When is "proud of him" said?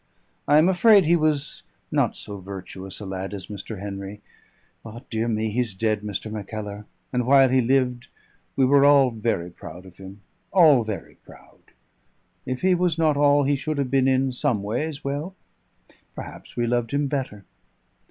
9.51-10.21